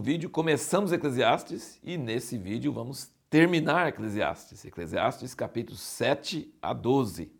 vídeo 0.00 0.30
começamos 0.30 0.92
Eclesiastes 0.92 1.78
e 1.84 1.98
nesse 1.98 2.38
vídeo 2.38 2.72
vamos 2.72 3.10
terminar 3.28 3.88
Eclesiastes, 3.88 4.64
Eclesiastes 4.64 5.34
capítulo 5.34 5.76
7 5.76 6.52
a 6.62 6.72
12. 6.72 7.30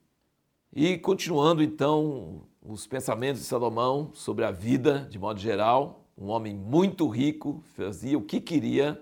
E 0.73 0.99
continuando 0.99 1.63
então 1.63 2.43
os 2.63 2.87
pensamentos 2.87 3.41
de 3.41 3.47
Salomão 3.47 4.11
sobre 4.13 4.45
a 4.45 4.51
vida 4.51 5.09
de 5.11 5.19
modo 5.19 5.41
geral, 5.41 6.05
um 6.17 6.27
homem 6.27 6.55
muito 6.55 7.09
rico, 7.09 7.63
fazia 7.75 8.19
o 8.19 8.23
que 8.23 8.41
queria, 8.41 9.01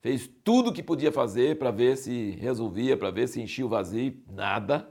fez 0.00 0.28
tudo 0.44 0.68
o 0.70 0.72
que 0.72 0.82
podia 0.82 1.10
fazer 1.10 1.58
para 1.58 1.70
ver 1.70 1.96
se 1.96 2.32
resolvia, 2.32 2.96
para 2.96 3.10
ver 3.10 3.26
se 3.26 3.40
enchia 3.40 3.64
o 3.64 3.70
vazio, 3.70 4.14
nada. 4.30 4.88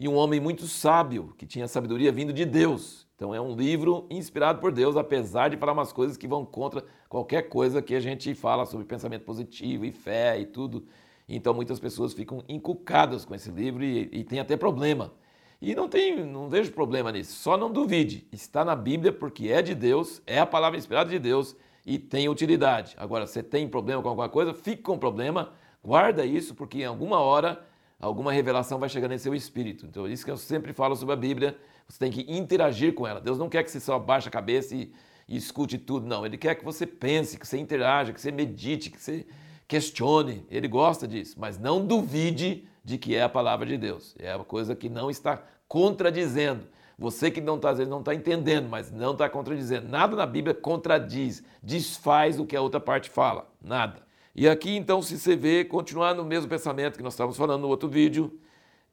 E 0.00 0.08
um 0.08 0.14
homem 0.14 0.40
muito 0.40 0.66
sábio, 0.66 1.34
que 1.36 1.44
tinha 1.44 1.68
sabedoria 1.68 2.10
vindo 2.10 2.32
de 2.32 2.46
Deus. 2.46 3.06
Então 3.14 3.34
é 3.34 3.40
um 3.40 3.54
livro 3.54 4.06
inspirado 4.08 4.58
por 4.58 4.72
Deus, 4.72 4.96
apesar 4.96 5.50
de 5.50 5.58
falar 5.58 5.74
umas 5.74 5.92
coisas 5.92 6.16
que 6.16 6.26
vão 6.26 6.42
contra 6.42 6.82
qualquer 7.06 7.50
coisa 7.50 7.82
que 7.82 7.94
a 7.94 8.00
gente 8.00 8.34
fala 8.34 8.64
sobre 8.64 8.86
pensamento 8.86 9.26
positivo 9.26 9.84
e 9.84 9.92
fé 9.92 10.40
e 10.40 10.46
tudo. 10.46 10.86
Então 11.28 11.52
muitas 11.52 11.78
pessoas 11.78 12.14
ficam 12.14 12.42
encucadas 12.48 13.26
com 13.26 13.34
esse 13.34 13.50
livro 13.50 13.84
e, 13.84 14.08
e 14.10 14.24
tem 14.24 14.40
até 14.40 14.56
problema. 14.56 15.12
E 15.60 15.74
não 15.74 15.86
tem, 15.86 16.24
não 16.24 16.48
vejo 16.48 16.72
problema 16.72 17.12
nisso. 17.12 17.34
Só 17.34 17.58
não 17.58 17.70
duvide. 17.70 18.26
Está 18.32 18.64
na 18.64 18.74
Bíblia 18.74 19.12
porque 19.12 19.48
é 19.48 19.60
de 19.60 19.74
Deus, 19.74 20.22
é 20.26 20.38
a 20.38 20.46
palavra 20.46 20.78
inspirada 20.78 21.10
de 21.10 21.18
Deus 21.18 21.54
e 21.84 21.98
tem 21.98 22.26
utilidade. 22.26 22.94
Agora, 22.96 23.26
você 23.26 23.42
tem 23.42 23.68
problema 23.68 24.02
com 24.02 24.08
alguma 24.08 24.30
coisa, 24.30 24.54
fique 24.54 24.80
com 24.80 24.98
problema, 24.98 25.52
guarda 25.84 26.24
isso 26.24 26.54
porque 26.54 26.78
em 26.78 26.86
alguma 26.86 27.20
hora 27.20 27.68
alguma 28.00 28.32
revelação 28.32 28.78
vai 28.78 28.88
chegar 28.88 29.08
nesse 29.08 29.24
seu 29.24 29.34
espírito. 29.34 29.86
Então, 29.86 30.08
isso 30.08 30.24
que 30.24 30.30
eu 30.30 30.36
sempre 30.36 30.72
falo 30.72 30.96
sobre 30.96 31.12
a 31.12 31.16
Bíblia, 31.16 31.56
você 31.86 31.98
tem 31.98 32.10
que 32.10 32.24
interagir 32.32 32.94
com 32.94 33.06
ela. 33.06 33.20
Deus 33.20 33.38
não 33.38 33.48
quer 33.48 33.62
que 33.62 33.70
você 33.70 33.78
só 33.78 33.98
baixe 33.98 34.28
a 34.28 34.30
cabeça 34.30 34.74
e, 34.74 34.92
e 35.28 35.36
escute 35.36 35.76
tudo, 35.76 36.06
não. 36.06 36.24
Ele 36.24 36.38
quer 36.38 36.54
que 36.54 36.64
você 36.64 36.86
pense, 36.86 37.38
que 37.38 37.46
você 37.46 37.58
interaja, 37.58 38.12
que 38.12 38.20
você 38.20 38.32
medite, 38.32 38.90
que 38.90 39.00
você 39.00 39.26
questione. 39.68 40.44
Ele 40.50 40.66
gosta 40.66 41.06
disso, 41.06 41.36
mas 41.38 41.58
não 41.58 41.84
duvide 41.86 42.66
de 42.84 42.98
que 42.98 43.14
é 43.14 43.22
a 43.22 43.28
palavra 43.28 43.66
de 43.66 43.76
Deus. 43.76 44.16
É 44.18 44.34
uma 44.34 44.44
coisa 44.44 44.74
que 44.74 44.88
não 44.88 45.10
está 45.10 45.42
contradizendo. 45.68 46.66
Você 46.98 47.30
que 47.30 47.40
não 47.40 47.56
está, 47.56 47.72
não 47.86 48.00
está 48.00 48.14
entendendo, 48.14 48.68
mas 48.68 48.90
não 48.90 49.12
está 49.12 49.28
contradizendo. 49.28 49.88
Nada 49.88 50.16
na 50.16 50.26
Bíblia 50.26 50.52
contradiz, 50.52 51.42
desfaz 51.62 52.38
o 52.38 52.44
que 52.44 52.56
a 52.56 52.60
outra 52.60 52.80
parte 52.80 53.08
fala. 53.08 53.50
Nada. 53.62 54.09
E 54.34 54.48
aqui 54.48 54.76
então, 54.76 55.02
se 55.02 55.18
você 55.18 55.34
vê, 55.34 55.64
continuar 55.64 56.14
no 56.14 56.24
mesmo 56.24 56.48
pensamento 56.48 56.96
que 56.96 57.02
nós 57.02 57.14
estávamos 57.14 57.36
falando 57.36 57.62
no 57.62 57.68
outro 57.68 57.88
vídeo, 57.88 58.38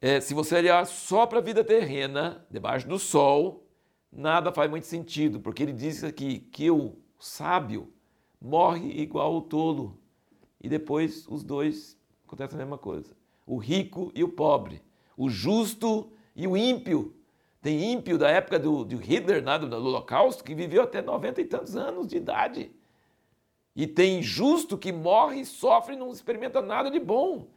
é, 0.01 0.19
se 0.19 0.33
você 0.33 0.55
olhar 0.55 0.85
só 0.85 1.25
para 1.25 1.39
a 1.39 1.41
vida 1.41 1.63
terrena, 1.63 2.45
debaixo 2.49 2.87
do 2.87 2.97
sol, 2.97 3.67
nada 4.11 4.51
faz 4.51 4.69
muito 4.69 4.87
sentido, 4.87 5.39
porque 5.39 5.63
ele 5.63 5.73
diz 5.73 6.03
aqui 6.03 6.39
que 6.39 6.69
o 6.71 6.95
sábio 7.19 7.91
morre 8.41 8.89
igual 9.01 9.35
o 9.35 9.41
tolo. 9.41 9.99
E 10.61 10.67
depois 10.67 11.27
os 11.27 11.43
dois 11.43 11.97
acontece 12.25 12.55
a 12.55 12.57
mesma 12.57 12.77
coisa. 12.77 13.15
O 13.45 13.57
rico 13.57 14.11
e 14.13 14.23
o 14.23 14.29
pobre, 14.29 14.81
o 15.15 15.29
justo 15.29 16.11
e 16.35 16.47
o 16.47 16.57
ímpio. 16.57 17.15
Tem 17.61 17.91
ímpio 17.91 18.17
da 18.17 18.29
época 18.29 18.59
do, 18.59 18.83
do 18.83 18.97
Hitler, 18.97 19.43
né, 19.43 19.57
do, 19.57 19.67
do 19.67 19.75
Holocausto, 19.75 20.43
que 20.43 20.53
viveu 20.53 20.83
até 20.83 21.01
90 21.01 21.41
e 21.41 21.45
tantos 21.45 21.75
anos 21.75 22.07
de 22.07 22.17
idade. 22.17 22.71
E 23.77 23.85
tem 23.85 24.23
justo 24.23 24.75
que 24.75 24.91
morre, 24.91 25.45
sofre 25.45 25.93
e 25.93 25.97
não 25.97 26.11
experimenta 26.11 26.63
nada 26.63 26.89
de 26.89 26.99
bom. 26.99 27.47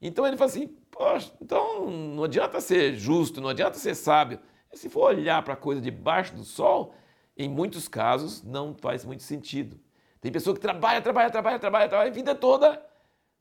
Então 0.00 0.24
ele 0.24 0.36
fala 0.36 0.48
assim: 0.48 0.68
poxa, 0.92 1.32
então 1.42 1.90
não 1.90 2.22
adianta 2.22 2.60
ser 2.60 2.94
justo, 2.94 3.40
não 3.40 3.48
adianta 3.48 3.76
ser 3.76 3.96
sábio. 3.96 4.38
E 4.72 4.78
se 4.78 4.88
for 4.88 5.08
olhar 5.08 5.42
para 5.42 5.54
a 5.54 5.56
coisa 5.56 5.80
debaixo 5.80 6.36
do 6.36 6.44
sol, 6.44 6.94
em 7.36 7.48
muitos 7.48 7.88
casos 7.88 8.44
não 8.44 8.76
faz 8.76 9.04
muito 9.04 9.24
sentido. 9.24 9.76
Tem 10.20 10.30
pessoa 10.30 10.54
que 10.54 10.60
trabalha, 10.60 11.02
trabalha, 11.02 11.30
trabalha, 11.30 11.58
trabalha, 11.58 11.88
trabalha 11.88 12.10
a 12.10 12.14
vida 12.14 12.32
toda, 12.32 12.80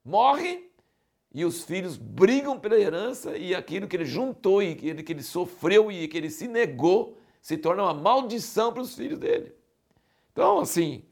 morre 0.04 0.72
e 1.32 1.46
os 1.46 1.64
filhos 1.64 1.96
brigam 1.96 2.60
pela 2.60 2.80
herança 2.80 3.38
e 3.38 3.54
aquilo 3.54 3.88
que 3.88 3.96
ele 3.96 4.06
juntou 4.06 4.64
e 4.64 4.72
aquilo 4.72 5.04
que 5.04 5.14
ele 5.14 5.22
sofreu 5.22 5.92
e 5.92 6.08
que 6.08 6.18
ele 6.18 6.32
se 6.32 6.48
negou 6.48 7.20
se 7.40 7.56
torna 7.56 7.84
uma 7.84 7.94
maldição 7.94 8.74
para 8.74 8.82
os 8.82 8.96
filhos 8.96 9.20
dele. 9.20 9.54
Então, 10.32 10.60
assim, 10.60 11.04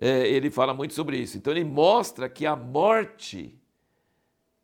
ele 0.00 0.50
fala 0.50 0.72
muito 0.72 0.94
sobre 0.94 1.18
isso. 1.18 1.36
Então 1.36 1.52
ele 1.52 1.64
mostra 1.64 2.28
que 2.28 2.46
a 2.46 2.54
morte 2.54 3.58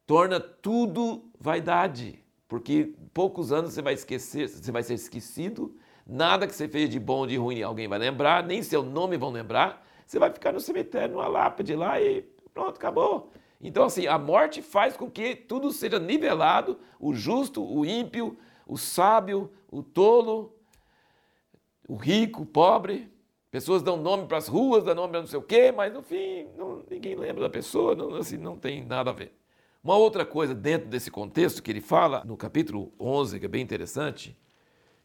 torna 0.06 0.38
tudo 0.38 1.24
vaidade, 1.38 2.22
porque 2.46 2.94
poucos 3.12 3.52
anos 3.52 3.72
você 3.72 3.82
vai 3.82 3.94
esquecer, 3.94 4.48
você 4.48 4.70
vai 4.70 4.82
ser 4.82 4.94
esquecido, 4.94 5.76
nada 6.06 6.46
que 6.46 6.54
você 6.54 6.68
fez 6.68 6.88
de 6.88 7.00
bom 7.00 7.20
ou 7.20 7.26
de 7.26 7.36
ruim 7.36 7.62
alguém 7.62 7.88
vai 7.88 7.98
lembrar, 7.98 8.44
nem 8.44 8.62
seu 8.62 8.82
nome 8.82 9.16
vão 9.16 9.30
lembrar, 9.30 9.84
você 10.06 10.18
vai 10.18 10.30
ficar 10.30 10.52
no 10.52 10.60
cemitério, 10.60 11.14
numa 11.14 11.26
lápide 11.26 11.74
lá 11.74 12.00
e 12.00 12.22
pronto, 12.52 12.76
acabou. 12.76 13.32
Então, 13.60 13.84
assim, 13.84 14.06
a 14.06 14.18
morte 14.18 14.60
faz 14.60 14.94
com 14.94 15.10
que 15.10 15.34
tudo 15.34 15.72
seja 15.72 15.98
nivelado: 15.98 16.78
o 17.00 17.14
justo, 17.14 17.64
o 17.64 17.86
ímpio, 17.86 18.36
o 18.66 18.76
sábio, 18.76 19.50
o 19.70 19.82
tolo, 19.82 20.54
o 21.88 21.96
rico, 21.96 22.42
o 22.42 22.46
pobre. 22.46 23.10
Pessoas 23.54 23.84
dão 23.84 23.96
nome 23.96 24.26
para 24.26 24.38
as 24.38 24.48
ruas, 24.48 24.82
dão 24.82 24.96
nome 24.96 25.10
para 25.12 25.20
não 25.20 25.28
sei 25.28 25.38
o 25.38 25.42
quê, 25.42 25.70
mas 25.70 25.92
no 25.92 26.02
fim 26.02 26.48
não, 26.56 26.84
ninguém 26.90 27.14
lembra 27.14 27.42
da 27.42 27.48
pessoa, 27.48 27.94
não, 27.94 28.12
assim, 28.16 28.36
não 28.36 28.58
tem 28.58 28.84
nada 28.84 29.10
a 29.10 29.12
ver. 29.12 29.32
Uma 29.80 29.96
outra 29.96 30.26
coisa 30.26 30.52
dentro 30.52 30.88
desse 30.88 31.08
contexto 31.08 31.62
que 31.62 31.70
ele 31.70 31.80
fala, 31.80 32.24
no 32.24 32.36
capítulo 32.36 32.92
11, 32.98 33.38
que 33.38 33.46
é 33.46 33.48
bem 33.48 33.62
interessante, 33.62 34.36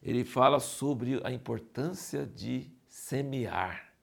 ele 0.02 0.24
fala 0.24 0.58
sobre 0.58 1.20
a 1.22 1.30
importância 1.30 2.26
de 2.26 2.68
semear, 2.88 3.94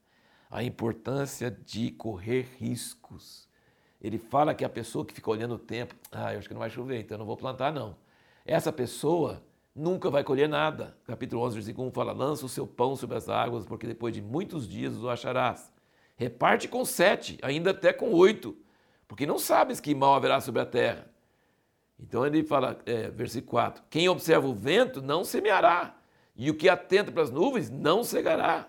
a 0.49 0.63
importância 0.63 1.51
de 1.51 1.91
correr 1.91 2.47
riscos. 2.57 3.49
Ele 3.99 4.17
fala 4.17 4.55
que 4.55 4.63
a 4.63 4.69
pessoa 4.69 5.03
que 5.03 5.13
fica 5.13 5.29
olhando 5.29 5.55
o 5.55 5.59
tempo, 5.59 5.93
ah, 6.09 6.31
eu 6.31 6.39
acho 6.39 6.47
que 6.47 6.53
não 6.53 6.61
vai 6.61 6.69
chover, 6.69 7.01
então 7.01 7.15
eu 7.15 7.19
não 7.19 7.25
vou 7.25 7.35
plantar 7.35 7.73
não. 7.73 7.97
Essa 8.45 8.71
pessoa 8.71 9.43
nunca 9.77 10.09
vai 10.09 10.23
colher 10.23 10.49
nada. 10.49 10.97
Capítulo 11.05 11.43
11, 11.43 11.55
versículo 11.55 11.87
1 11.87 11.91
fala: 11.91 12.11
Lança 12.11 12.45
o 12.45 12.49
seu 12.49 12.65
pão 12.65 12.95
sobre 12.95 13.15
as 13.15 13.29
águas, 13.29 13.65
porque 13.65 13.85
depois 13.85 14.13
de 14.13 14.21
muitos 14.21 14.67
dias 14.67 14.97
o 14.97 15.09
acharás. 15.09 15.71
Reparte 16.15 16.67
com 16.67 16.83
sete, 16.83 17.37
ainda 17.43 17.69
até 17.69 17.93
com 17.93 18.11
oito, 18.11 18.57
porque 19.07 19.27
não 19.27 19.37
sabes 19.37 19.79
que 19.79 19.93
mal 19.93 20.15
haverá 20.15 20.41
sobre 20.41 20.61
a 20.61 20.65
terra. 20.65 21.07
Então 21.99 22.25
ele 22.25 22.43
fala, 22.43 22.79
é, 22.85 23.09
versículo 23.09 23.51
4: 23.51 23.83
Quem 23.89 24.09
observa 24.09 24.47
o 24.47 24.53
vento 24.53 25.01
não 25.01 25.23
semeará, 25.23 25.95
e 26.35 26.49
o 26.49 26.55
que 26.55 26.67
atenta 26.67 27.11
para 27.11 27.23
as 27.23 27.31
nuvens 27.31 27.69
não 27.69 28.03
cegará. 28.03 28.67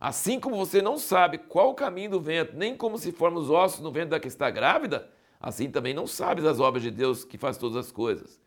Assim 0.00 0.40
como 0.40 0.56
você 0.56 0.82
não 0.82 0.98
sabe 0.98 1.38
qual 1.38 1.70
o 1.70 1.74
caminho 1.74 2.10
do 2.10 2.20
vento, 2.20 2.56
nem 2.56 2.76
como 2.76 2.98
se 2.98 3.12
formam 3.12 3.40
os 3.40 3.50
ossos 3.50 3.80
no 3.80 3.92
vento 3.92 4.08
da 4.08 4.18
que 4.18 4.26
está 4.26 4.50
grávida, 4.50 5.08
assim 5.38 5.70
também 5.70 5.94
não 5.94 6.08
sabes 6.08 6.44
as 6.44 6.58
obras 6.58 6.82
de 6.82 6.90
Deus 6.90 7.24
que 7.24 7.38
faz 7.38 7.56
todas 7.56 7.76
as 7.76 7.92
coisas. 7.92 8.40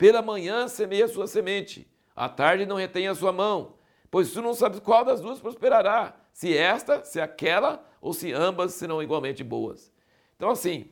Pela 0.00 0.22
manhã 0.22 0.66
semeia 0.66 1.06
sua 1.06 1.26
semente, 1.26 1.86
à 2.16 2.26
tarde 2.26 2.64
não 2.64 2.76
retém 2.76 3.06
a 3.06 3.14
sua 3.14 3.32
mão, 3.34 3.74
pois 4.10 4.32
tu 4.32 4.40
não 4.40 4.54
sabes 4.54 4.80
qual 4.80 5.04
das 5.04 5.20
duas 5.20 5.40
prosperará, 5.40 6.18
se 6.32 6.56
esta, 6.56 7.04
se 7.04 7.20
aquela, 7.20 7.86
ou 8.00 8.14
se 8.14 8.32
ambas 8.32 8.72
serão 8.72 9.02
igualmente 9.02 9.44
boas. 9.44 9.92
Então, 10.36 10.48
assim, 10.48 10.86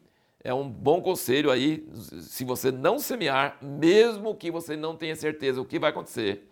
é 0.44 0.52
um 0.52 0.68
bom 0.68 1.00
conselho 1.00 1.50
aí, 1.50 1.88
se 2.20 2.44
você 2.44 2.70
não 2.70 2.98
semear, 2.98 3.56
mesmo 3.62 4.34
que 4.34 4.50
você 4.50 4.76
não 4.76 4.94
tenha 4.94 5.16
certeza 5.16 5.58
o 5.58 5.64
que 5.64 5.78
vai 5.78 5.88
acontecer, 5.88 6.46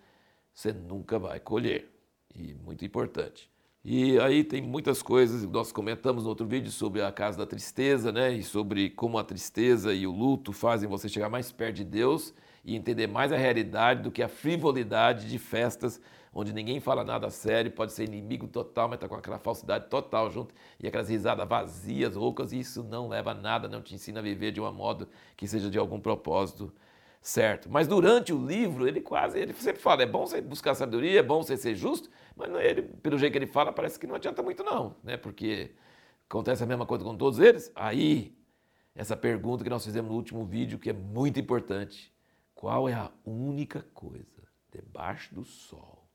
você 0.54 0.72
nunca 0.72 1.18
vai 1.18 1.38
colher. 1.38 1.92
E 2.34 2.54
muito 2.54 2.86
importante. 2.86 3.50
E 3.84 4.18
aí 4.18 4.42
tem 4.42 4.62
muitas 4.62 5.02
coisas, 5.02 5.42
nós 5.42 5.72
comentamos 5.72 6.24
no 6.24 6.30
outro 6.30 6.46
vídeo 6.46 6.72
sobre 6.72 7.02
a 7.02 7.12
casa 7.12 7.36
da 7.36 7.44
tristeza, 7.44 8.10
né? 8.10 8.32
E 8.32 8.42
sobre 8.42 8.88
como 8.88 9.18
a 9.18 9.24
tristeza 9.24 9.92
e 9.92 10.06
o 10.06 10.10
luto 10.10 10.54
fazem 10.54 10.88
você 10.88 11.06
chegar 11.06 11.28
mais 11.28 11.52
perto 11.52 11.76
de 11.76 11.84
Deus 11.84 12.32
e 12.66 12.74
entender 12.74 13.06
mais 13.06 13.32
a 13.32 13.36
realidade 13.36 14.02
do 14.02 14.10
que 14.10 14.22
a 14.22 14.28
frivolidade 14.28 15.28
de 15.28 15.38
festas 15.38 16.00
onde 16.34 16.52
ninguém 16.52 16.80
fala 16.80 17.02
nada 17.02 17.30
sério, 17.30 17.70
pode 17.70 17.92
ser 17.94 18.04
inimigo 18.04 18.46
total, 18.46 18.88
mas 18.88 18.96
está 18.96 19.08
com 19.08 19.14
aquela 19.14 19.38
falsidade 19.38 19.88
total 19.88 20.30
junto 20.30 20.54
e 20.78 20.86
aquelas 20.86 21.08
risadas 21.08 21.48
vazias, 21.48 22.14
roucas, 22.14 22.52
e 22.52 22.58
isso 22.58 22.84
não 22.84 23.08
leva 23.08 23.30
a 23.30 23.34
nada, 23.34 23.68
não 23.68 23.80
te 23.80 23.94
ensina 23.94 24.20
a 24.20 24.22
viver 24.22 24.52
de 24.52 24.60
um 24.60 24.70
modo 24.70 25.08
que 25.34 25.48
seja 25.48 25.70
de 25.70 25.78
algum 25.78 25.98
propósito 25.98 26.70
certo. 27.22 27.70
Mas 27.70 27.88
durante 27.88 28.34
o 28.34 28.46
livro, 28.46 28.86
ele 28.86 29.00
quase, 29.00 29.38
ele 29.38 29.54
sempre 29.54 29.80
fala, 29.80 30.02
é 30.02 30.06
bom 30.06 30.26
você 30.26 30.42
buscar 30.42 30.74
sabedoria, 30.74 31.20
é 31.20 31.22
bom 31.22 31.42
você 31.42 31.56
ser 31.56 31.74
justo, 31.74 32.10
mas 32.36 32.50
ele, 32.56 32.82
pelo 32.82 33.16
jeito 33.16 33.32
que 33.32 33.38
ele 33.38 33.46
fala, 33.46 33.72
parece 33.72 33.98
que 33.98 34.06
não 34.06 34.16
adianta 34.16 34.42
muito 34.42 34.62
não, 34.62 34.94
né? 35.02 35.16
Porque 35.16 35.70
acontece 36.28 36.62
a 36.62 36.66
mesma 36.66 36.84
coisa 36.84 37.02
com 37.02 37.16
todos 37.16 37.38
eles. 37.38 37.72
Aí, 37.74 38.36
essa 38.94 39.16
pergunta 39.16 39.64
que 39.64 39.70
nós 39.70 39.82
fizemos 39.82 40.10
no 40.10 40.16
último 40.16 40.44
vídeo, 40.44 40.78
que 40.78 40.90
é 40.90 40.92
muito 40.92 41.40
importante. 41.40 42.14
Qual 42.56 42.88
é 42.88 42.94
a 42.94 43.12
única 43.22 43.82
coisa 43.92 44.42
debaixo 44.72 45.34
do 45.34 45.44
sol 45.44 46.08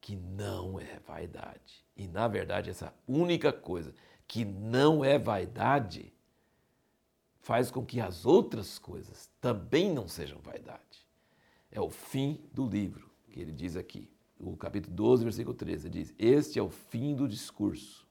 que 0.00 0.14
não 0.14 0.78
é 0.78 1.00
vaidade? 1.00 1.84
E 1.96 2.06
na 2.06 2.28
verdade, 2.28 2.70
essa 2.70 2.94
única 3.06 3.52
coisa 3.52 3.92
que 4.28 4.44
não 4.44 5.04
é 5.04 5.18
vaidade 5.18 6.12
faz 7.40 7.68
com 7.68 7.84
que 7.84 8.00
as 8.00 8.24
outras 8.24 8.78
coisas 8.78 9.28
também 9.40 9.92
não 9.92 10.06
sejam 10.06 10.38
vaidade. 10.38 11.04
É 11.68 11.80
o 11.80 11.90
fim 11.90 12.40
do 12.52 12.64
livro, 12.64 13.10
que 13.28 13.40
ele 13.40 13.52
diz 13.52 13.76
aqui. 13.76 14.08
O 14.38 14.56
capítulo 14.56 14.94
12, 14.94 15.24
versículo 15.24 15.56
13 15.56 15.90
diz: 15.90 16.14
Este 16.16 16.60
é 16.60 16.62
o 16.62 16.70
fim 16.70 17.16
do 17.16 17.26
discurso. 17.26 18.06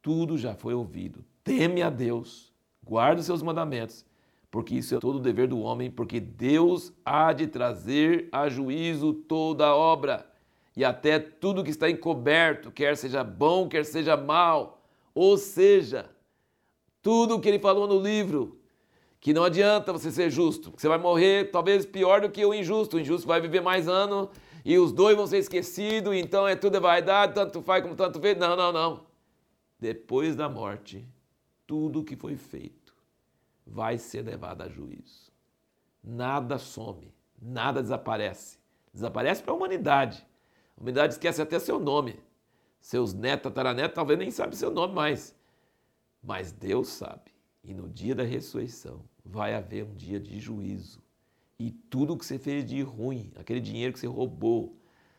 tudo 0.00 0.38
já 0.38 0.54
foi 0.54 0.72
ouvido. 0.72 1.22
Teme 1.42 1.82
a 1.82 1.90
Deus, 1.90 2.50
guarde 2.82 3.20
os 3.20 3.26
seus 3.26 3.42
mandamentos, 3.42 4.06
porque 4.54 4.76
isso 4.76 4.94
é 4.94 5.00
todo 5.00 5.16
o 5.16 5.20
dever 5.20 5.48
do 5.48 5.58
homem, 5.58 5.90
porque 5.90 6.20
Deus 6.20 6.92
há 7.04 7.32
de 7.32 7.48
trazer 7.48 8.28
a 8.30 8.48
juízo 8.48 9.12
toda 9.12 9.66
a 9.66 9.74
obra 9.74 10.30
e 10.76 10.84
até 10.84 11.18
tudo 11.18 11.64
que 11.64 11.70
está 11.70 11.90
encoberto, 11.90 12.70
quer 12.70 12.96
seja 12.96 13.24
bom, 13.24 13.68
quer 13.68 13.84
seja 13.84 14.16
mal. 14.16 14.80
Ou 15.12 15.36
seja, 15.36 16.08
tudo 17.02 17.34
o 17.34 17.40
que 17.40 17.48
ele 17.48 17.58
falou 17.58 17.88
no 17.88 17.98
livro, 17.98 18.60
que 19.18 19.34
não 19.34 19.42
adianta 19.42 19.92
você 19.92 20.12
ser 20.12 20.30
justo, 20.30 20.72
você 20.76 20.86
vai 20.86 20.98
morrer 20.98 21.50
talvez 21.50 21.84
pior 21.84 22.20
do 22.20 22.30
que 22.30 22.46
o 22.46 22.54
injusto. 22.54 22.96
O 22.96 23.00
injusto 23.00 23.26
vai 23.26 23.40
viver 23.40 23.60
mais 23.60 23.88
anos 23.88 24.28
e 24.64 24.78
os 24.78 24.92
dois 24.92 25.16
vão 25.16 25.26
ser 25.26 25.38
esquecidos, 25.38 26.14
então 26.14 26.46
é 26.46 26.54
tudo 26.54 26.76
é 26.76 26.80
vaidade, 26.80 27.34
tanto 27.34 27.60
faz 27.60 27.82
como 27.82 27.96
tanto 27.96 28.20
vê. 28.20 28.36
Não, 28.36 28.54
não, 28.54 28.72
não. 28.72 29.04
Depois 29.80 30.36
da 30.36 30.48
morte, 30.48 31.04
tudo 31.66 32.04
que 32.04 32.14
foi 32.14 32.36
feito 32.36 32.83
vai 33.66 33.98
ser 33.98 34.22
levado 34.22 34.62
a 34.62 34.68
juízo. 34.68 35.32
Nada 36.02 36.58
some, 36.58 37.14
nada 37.40 37.82
desaparece. 37.82 38.58
Desaparece 38.92 39.42
para 39.42 39.52
a 39.52 39.56
humanidade 39.56 40.26
a 40.76 40.80
humanidade 40.80 41.14
esquece 41.14 41.40
até 41.40 41.58
seu 41.58 41.78
nome. 41.78 42.18
Seus 42.80 43.14
netos, 43.14 43.44
tataranetos, 43.44 43.94
talvez 43.94 44.18
nem 44.18 44.30
sabem 44.30 44.56
seu 44.56 44.70
nome 44.70 44.94
mais. 44.94 45.34
Mas 46.22 46.52
Deus 46.52 46.88
sabe. 46.88 47.32
E 47.62 47.72
no 47.72 47.88
dia 47.88 48.14
da 48.14 48.24
ressurreição 48.24 49.02
vai 49.24 49.54
haver 49.54 49.84
um 49.84 49.94
dia 49.94 50.20
de 50.20 50.38
juízo. 50.38 51.02
E 51.58 51.70
tudo 51.70 52.16
que 52.16 52.26
você 52.26 52.38
fez 52.38 52.64
de 52.64 52.82
ruim, 52.82 53.32
aquele 53.36 53.60
dinheiro 53.60 53.92
que 53.92 54.00
você 54.00 54.06
roubou, 54.06 54.76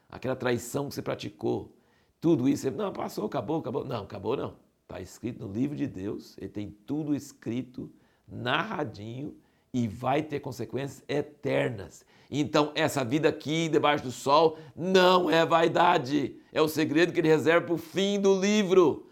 aquela 0.10 0.36
traição 0.36 0.90
que 0.90 0.96
você 0.96 1.02
praticou, 1.02 1.76
tudo 2.22 2.48
isso, 2.48 2.70
não, 2.72 2.92
passou, 2.92 3.26
acabou, 3.26 3.60
acabou. 3.60 3.86
Não, 3.86 4.04
acabou 4.04 4.36
não. 4.36 4.58
Está 4.84 5.00
escrito 5.00 5.46
no 5.46 5.52
livro 5.52 5.76
de 5.76 5.88
Deus, 5.88 6.38
ele 6.38 6.50
tem 6.50 6.70
tudo 6.70 7.16
escrito, 7.16 7.92
narradinho, 8.28 9.36
e 9.76 9.90
vai 9.90 10.24
ter 10.24 10.40
consequências 10.40 11.04
eternas. 11.06 12.06
Então, 12.32 12.72
essa 12.76 13.04
vida 13.04 13.28
aqui, 13.28 13.68
debaixo 13.68 14.06
do 14.06 14.12
sol, 14.12 14.58
não 14.74 15.30
é 15.30 15.46
vaidade. 15.46 16.38
É 16.54 16.62
o 16.62 16.68
segredo 16.70 17.12
que 17.12 17.20
ele 17.20 17.28
reserva 17.28 17.66
para 17.66 17.76
o 17.76 17.78
fim 17.78 18.18
do 18.18 18.40
livro. 18.40 19.10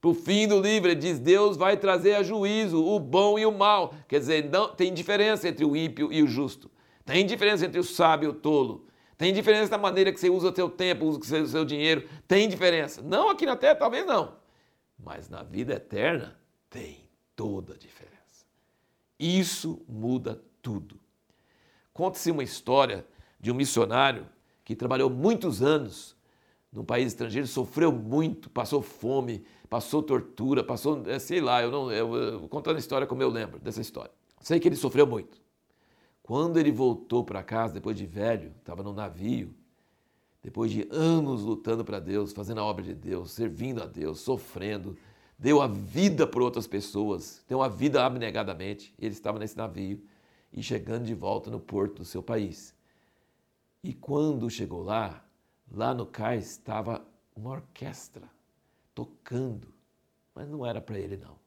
Para 0.00 0.10
o 0.10 0.14
fim 0.14 0.46
do 0.46 0.60
livro, 0.60 0.88
ele 0.88 1.00
diz: 1.00 1.18
Deus 1.18 1.56
vai 1.56 1.76
trazer 1.76 2.14
a 2.14 2.22
juízo 2.22 2.80
o 2.80 3.00
bom 3.00 3.36
e 3.36 3.44
o 3.44 3.50
mal. 3.50 3.92
Quer 4.06 4.20
dizer, 4.20 4.48
não, 4.48 4.72
tem 4.72 4.94
diferença 4.94 5.48
entre 5.48 5.64
o 5.64 5.74
ímpio 5.74 6.12
e 6.12 6.22
o 6.22 6.28
justo. 6.28 6.70
Tem 7.04 7.26
diferença 7.26 7.66
entre 7.66 7.80
o 7.80 7.84
sábio 7.84 8.28
e 8.28 8.30
o 8.30 8.34
tolo. 8.34 8.86
Tem 9.18 9.32
diferença 9.32 9.72
na 9.72 9.78
maneira 9.78 10.12
que 10.12 10.20
você 10.20 10.30
usa 10.30 10.50
o 10.50 10.54
seu 10.54 10.70
tempo, 10.70 11.06
usa 11.06 11.40
o 11.40 11.46
seu 11.48 11.64
dinheiro. 11.64 12.08
Tem 12.28 12.48
diferença. 12.48 13.02
Não 13.02 13.30
aqui 13.30 13.44
na 13.44 13.56
terra, 13.56 13.74
talvez 13.74 14.06
não. 14.06 14.36
Mas 14.96 15.28
na 15.28 15.42
vida 15.42 15.74
eterna, 15.74 16.38
tem 16.70 17.08
toda 17.34 17.74
a 17.74 17.76
diferença. 17.76 18.13
Isso 19.18 19.82
muda 19.88 20.42
tudo. 20.60 20.98
Conta-se 21.92 22.30
uma 22.30 22.42
história 22.42 23.06
de 23.38 23.50
um 23.50 23.54
missionário 23.54 24.26
que 24.64 24.74
trabalhou 24.74 25.10
muitos 25.10 25.62
anos 25.62 26.16
num 26.72 26.84
país 26.84 27.06
estrangeiro, 27.06 27.46
sofreu 27.46 27.92
muito, 27.92 28.50
passou 28.50 28.82
fome, 28.82 29.44
passou 29.70 30.02
tortura, 30.02 30.64
passou, 30.64 31.04
é, 31.06 31.20
sei 31.20 31.40
lá, 31.40 31.62
eu 31.62 31.70
não, 31.70 31.92
eu, 31.92 32.14
eu 32.16 32.48
contando 32.48 32.76
a 32.76 32.80
história 32.80 33.06
como 33.06 33.22
eu 33.22 33.28
lembro 33.28 33.60
dessa 33.60 33.80
história. 33.80 34.10
Sei 34.40 34.58
que 34.58 34.66
ele 34.66 34.74
sofreu 34.74 35.06
muito. 35.06 35.40
Quando 36.20 36.58
ele 36.58 36.72
voltou 36.72 37.22
para 37.22 37.42
casa, 37.44 37.74
depois 37.74 37.96
de 37.96 38.06
velho, 38.06 38.52
estava 38.58 38.82
no 38.82 38.92
navio, 38.92 39.54
depois 40.42 40.70
de 40.72 40.88
anos 40.90 41.42
lutando 41.42 41.84
para 41.84 42.00
Deus, 42.00 42.32
fazendo 42.32 42.60
a 42.60 42.64
obra 42.64 42.82
de 42.82 42.94
Deus, 42.94 43.30
servindo 43.30 43.82
a 43.82 43.86
Deus, 43.86 44.20
sofrendo, 44.20 44.96
deu 45.44 45.60
a 45.60 45.66
vida 45.66 46.26
por 46.26 46.40
outras 46.40 46.66
pessoas, 46.66 47.44
deu 47.46 47.62
a 47.62 47.68
vida 47.68 48.02
abnegadamente. 48.02 48.94
Ele 48.98 49.12
estava 49.12 49.38
nesse 49.38 49.54
navio 49.54 50.02
e 50.50 50.62
chegando 50.62 51.04
de 51.04 51.14
volta 51.14 51.50
no 51.50 51.60
porto 51.60 51.96
do 51.96 52.04
seu 52.06 52.22
país. 52.22 52.74
E 53.82 53.92
quando 53.92 54.48
chegou 54.48 54.82
lá, 54.82 55.22
lá 55.70 55.92
no 55.92 56.06
cais 56.06 56.52
estava 56.52 57.06
uma 57.36 57.50
orquestra 57.50 58.22
tocando, 58.94 59.68
mas 60.34 60.48
não 60.48 60.64
era 60.64 60.80
para 60.80 60.98
ele 60.98 61.18
não. 61.18 61.38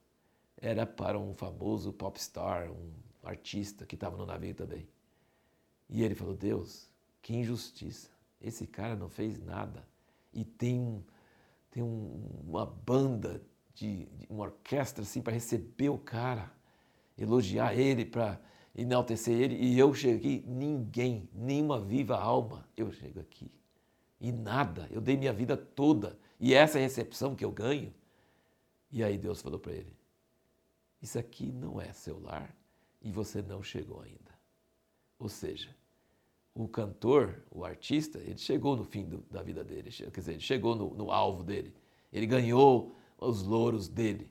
Era 0.55 0.85
para 0.85 1.17
um 1.17 1.33
famoso 1.33 1.91
popstar, 1.91 2.69
um 2.69 2.91
artista 3.23 3.83
que 3.83 3.95
estava 3.95 4.15
no 4.15 4.27
navio 4.27 4.53
também. 4.53 4.87
E 5.89 6.03
ele 6.03 6.13
falou: 6.13 6.35
Deus, 6.35 6.87
que 7.19 7.35
injustiça! 7.35 8.11
Esse 8.39 8.67
cara 8.67 8.95
não 8.95 9.09
fez 9.09 9.39
nada 9.43 9.83
e 10.31 10.45
tem, 10.45 11.03
tem 11.71 11.81
um, 11.81 12.43
uma 12.47 12.63
banda 12.63 13.41
de, 13.77 14.05
de 14.05 14.27
uma 14.27 14.45
orquestra 14.45 15.03
assim 15.03 15.21
para 15.21 15.33
receber 15.33 15.89
o 15.89 15.99
cara, 15.99 16.51
elogiar 17.15 17.75
ele, 17.75 18.03
para 18.03 18.41
enaltecer 18.75 19.39
ele, 19.39 19.55
e 19.55 19.77
eu 19.77 19.93
cheguei, 19.93 20.43
ninguém, 20.47 21.29
nenhuma 21.31 21.79
viva 21.79 22.17
alma, 22.17 22.67
eu 22.75 22.91
chego 22.91 23.19
aqui. 23.19 23.51
E 24.19 24.31
nada, 24.31 24.87
eu 24.89 24.99
dei 24.99 25.15
minha 25.15 25.31
vida 25.31 25.55
toda, 25.55 26.17
e 26.39 26.55
essa 26.55 26.79
é 26.79 26.81
recepção 26.81 27.35
que 27.35 27.45
eu 27.45 27.51
ganho. 27.51 27.93
E 28.91 29.03
aí 29.03 29.15
Deus 29.15 29.41
falou 29.41 29.59
para 29.59 29.73
ele: 29.73 29.95
Isso 30.99 31.19
aqui 31.19 31.51
não 31.51 31.79
é 31.79 31.93
seu 31.93 32.19
lar 32.19 32.55
e 32.99 33.11
você 33.11 33.43
não 33.43 33.61
chegou 33.61 34.01
ainda. 34.01 34.35
Ou 35.19 35.29
seja, 35.29 35.69
o 36.55 36.67
cantor, 36.67 37.43
o 37.51 37.63
artista, 37.63 38.17
ele 38.19 38.39
chegou 38.39 38.75
no 38.75 38.83
fim 38.83 39.05
do, 39.05 39.19
da 39.29 39.43
vida 39.43 39.63
dele, 39.63 39.91
quer 39.91 40.09
dizer, 40.09 40.31
ele 40.31 40.41
chegou 40.41 40.75
no, 40.75 40.95
no 40.95 41.11
alvo 41.11 41.43
dele, 41.43 41.75
ele 42.11 42.25
ganhou 42.25 42.95
os 43.17 43.43
louros 43.43 43.87
dele. 43.87 44.29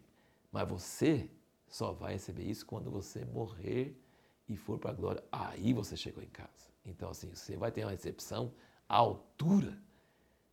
Mas 0.52 0.68
você 0.68 1.28
só 1.66 1.92
vai 1.92 2.14
receber 2.14 2.44
isso 2.44 2.64
quando 2.64 2.90
você 2.90 3.24
morrer 3.24 4.00
e 4.48 4.56
for 4.56 4.78
para 4.78 4.90
a 4.90 4.94
glória, 4.94 5.22
aí 5.30 5.72
você 5.72 5.96
chegou 5.96 6.22
em 6.22 6.28
casa. 6.28 6.70
Então, 6.84 7.10
assim, 7.10 7.28
você 7.28 7.56
vai 7.56 7.72
ter 7.72 7.84
uma 7.84 7.90
recepção 7.90 8.52
à 8.88 8.96
altura. 8.96 9.76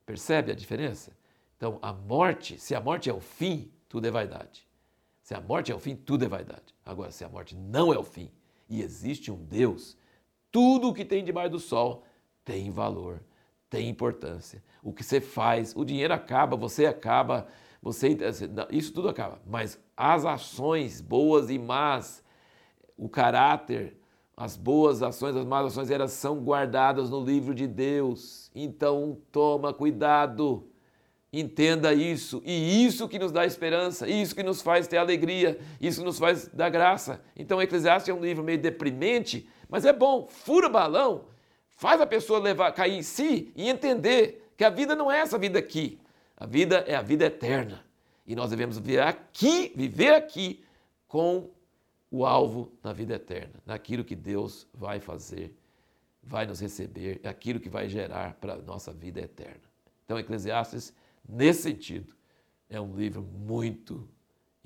Percebe 0.05 0.51
a 0.51 0.55
diferença? 0.55 1.15
Então, 1.55 1.77
a 1.81 1.93
morte, 1.93 2.57
se 2.57 2.73
a 2.73 2.81
morte 2.81 3.09
é 3.09 3.13
o 3.13 3.21
fim, 3.21 3.71
tudo 3.87 4.07
é 4.07 4.11
vaidade. 4.11 4.67
Se 5.21 5.33
a 5.33 5.39
morte 5.39 5.71
é 5.71 5.75
o 5.75 5.79
fim, 5.79 5.95
tudo 5.95 6.25
é 6.25 6.27
vaidade. 6.27 6.73
Agora, 6.85 7.11
se 7.11 7.23
a 7.23 7.29
morte 7.29 7.55
não 7.55 7.93
é 7.93 7.97
o 7.97 8.03
fim 8.03 8.29
e 8.67 8.81
existe 8.81 9.31
um 9.31 9.45
Deus, 9.45 9.95
tudo 10.51 10.89
o 10.89 10.93
que 10.93 11.05
tem 11.05 11.23
debaixo 11.23 11.51
do 11.51 11.59
sol 11.59 12.03
tem 12.43 12.69
valor, 12.69 13.23
tem 13.69 13.87
importância. 13.87 14.61
O 14.81 14.91
que 14.91 15.03
você 15.03 15.21
faz, 15.21 15.73
o 15.75 15.85
dinheiro 15.85 16.13
acaba, 16.13 16.57
você 16.57 16.85
acaba, 16.85 17.47
você 17.83 18.17
isso 18.71 18.93
tudo 18.93 19.09
acaba. 19.09 19.39
Mas 19.45 19.77
as 19.95 20.25
ações 20.25 21.01
boas 21.01 21.49
e 21.49 21.59
más 21.59 22.23
o 22.97 23.09
caráter, 23.09 23.97
as 24.37 24.55
boas 24.55 25.03
ações, 25.03 25.35
as 25.35 25.45
más 25.45 25.65
ações, 25.65 25.91
elas 25.91 26.13
são 26.13 26.39
guardadas 26.39 27.09
no 27.09 27.21
livro 27.21 27.53
de 27.53 27.67
Deus. 27.67 28.49
Então, 28.55 29.17
toma 29.33 29.73
cuidado, 29.73 30.65
entenda 31.31 31.93
isso. 31.93 32.41
E 32.45 32.85
isso 32.85 33.09
que 33.09 33.19
nos 33.19 33.33
dá 33.33 33.45
esperança, 33.45 34.07
isso 34.07 34.33
que 34.33 34.43
nos 34.43 34.61
faz 34.61 34.87
ter 34.87 34.97
alegria, 34.97 35.59
isso 35.81 35.99
que 35.99 36.05
nos 36.05 36.17
faz 36.17 36.47
dar 36.47 36.69
graça. 36.69 37.21
Então, 37.35 37.61
Eclesiastes 37.61 38.07
é 38.07 38.13
um 38.13 38.21
livro 38.21 38.45
meio 38.45 38.59
deprimente, 38.59 39.47
mas 39.67 39.85
é 39.85 39.91
bom, 39.91 40.25
fura 40.29 40.69
balão, 40.69 41.25
faz 41.71 41.99
a 41.99 42.07
pessoa 42.07 42.39
levar, 42.39 42.71
cair 42.71 42.97
em 42.97 43.03
si 43.03 43.51
e 43.57 43.67
entender 43.67 44.53
que 44.55 44.63
a 44.63 44.69
vida 44.69 44.95
não 44.95 45.11
é 45.11 45.19
essa 45.19 45.37
vida 45.37 45.59
aqui. 45.59 45.99
A 46.43 46.45
vida 46.45 46.79
é 46.79 46.93
a 46.93 47.01
vida 47.01 47.23
eterna. 47.23 47.85
E 48.27 48.35
nós 48.35 48.49
devemos 48.49 48.77
viver 48.77 48.99
aqui, 48.99 49.71
viver 49.73 50.13
aqui 50.13 50.61
com 51.07 51.49
o 52.11 52.25
alvo 52.25 52.69
na 52.83 52.91
vida 52.91 53.15
eterna, 53.15 53.53
naquilo 53.65 54.03
que 54.03 54.13
Deus 54.13 54.67
vai 54.73 54.99
fazer, 54.99 55.55
vai 56.21 56.45
nos 56.45 56.59
receber, 56.59 57.21
é 57.23 57.29
aquilo 57.29 57.61
que 57.61 57.69
vai 57.69 57.87
gerar 57.87 58.33
para 58.41 58.55
a 58.55 58.57
nossa 58.57 58.91
vida 58.91 59.21
eterna. 59.21 59.61
Então, 60.03 60.19
Eclesiastes, 60.19 60.93
nesse 61.27 61.61
sentido, 61.61 62.13
é 62.69 62.79
um 62.79 62.93
livro 62.93 63.21
muito 63.21 64.05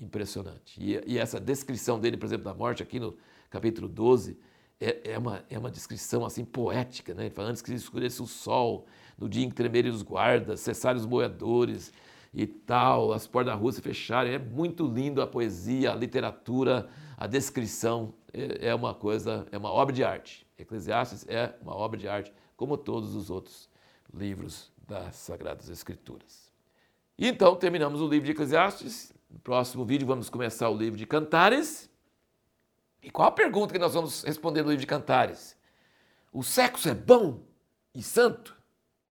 impressionante. 0.00 0.82
E, 0.82 1.00
e 1.06 1.16
essa 1.16 1.38
descrição 1.38 2.00
dele, 2.00 2.16
por 2.16 2.26
exemplo, 2.26 2.44
da 2.44 2.54
morte, 2.54 2.82
aqui 2.82 2.98
no 2.98 3.16
capítulo 3.48 3.88
12, 3.88 4.36
é, 4.80 5.12
é, 5.12 5.18
uma, 5.18 5.44
é 5.50 5.58
uma 5.58 5.70
descrição 5.70 6.24
assim 6.24 6.44
poética, 6.44 7.14
né? 7.14 7.24
Ele 7.24 7.34
fala, 7.34 7.48
antes 7.48 7.62
que 7.62 7.72
escureça 7.72 8.22
o 8.22 8.26
sol, 8.26 8.86
no 9.18 9.28
dia 9.28 9.44
em 9.44 9.48
que 9.48 9.54
tremerem 9.54 9.90
os 9.90 10.02
guardas, 10.02 10.60
cessarem 10.60 11.00
os 11.00 11.06
moedores 11.06 11.92
e 12.32 12.46
tal, 12.46 13.12
as 13.12 13.26
portas 13.26 13.52
da 13.52 13.58
rua 13.58 13.72
se 13.72 13.82
fecharem. 13.82 14.32
É 14.32 14.38
muito 14.38 14.86
lindo 14.86 15.20
a 15.20 15.26
poesia, 15.26 15.92
a 15.92 15.94
literatura, 15.94 16.88
a 17.16 17.26
descrição 17.26 18.14
é, 18.32 18.68
é 18.68 18.74
uma 18.74 18.94
coisa, 18.94 19.46
é 19.50 19.58
uma 19.58 19.70
obra 19.70 19.94
de 19.94 20.04
arte. 20.04 20.46
Eclesiastes 20.56 21.26
é 21.28 21.54
uma 21.60 21.74
obra 21.74 21.98
de 21.98 22.08
arte, 22.08 22.32
como 22.56 22.76
todos 22.76 23.14
os 23.14 23.30
outros 23.30 23.68
livros 24.14 24.72
das 24.86 25.16
Sagradas 25.16 25.68
Escrituras. 25.68 26.48
E 27.18 27.26
então 27.26 27.56
terminamos 27.56 28.00
o 28.00 28.08
livro 28.08 28.26
de 28.26 28.32
Eclesiastes. 28.32 29.12
No 29.28 29.38
próximo 29.40 29.84
vídeo 29.84 30.06
vamos 30.06 30.30
começar 30.30 30.70
o 30.70 30.76
livro 30.76 30.96
de 30.96 31.06
Cantares. 31.06 31.87
E 33.02 33.10
qual 33.10 33.28
a 33.28 33.32
pergunta 33.32 33.72
que 33.72 33.78
nós 33.78 33.94
vamos 33.94 34.22
responder 34.22 34.62
no 34.62 34.70
livro 34.70 34.80
de 34.80 34.86
Cantares? 34.86 35.56
O 36.32 36.42
sexo 36.42 36.88
é 36.88 36.94
bom 36.94 37.42
e 37.94 38.02
santo? 38.02 38.57